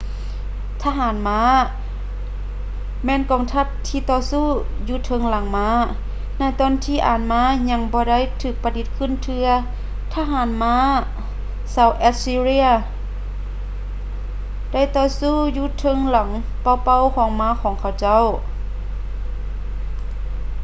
[0.83, 1.43] ທະຫານມ້າ
[3.05, 4.45] ແມ່ນກອງທັບທີ່ຕໍ່ສູ້
[4.87, 5.69] ຢູ່ເທິງຫຼັງມ້າ.
[6.39, 9.47] ໃນຕອນທີ່ອານມ້າຍັງບໍ່ໄດ້ຖືກປະດິດຂຶ້ນເທື່ອ
[10.13, 10.77] ທະຫານມ້າ
[11.75, 12.77] ຊາວ ແອັດຊີເຣຍ assyrian
[14.73, 16.29] ໄດ້ຕໍ່ສູ້ຢູ່ເທິງຫຼັງ
[16.63, 18.23] ເປົ່າໆຂອງມ້າຂອງເຂົາເຈົ້າ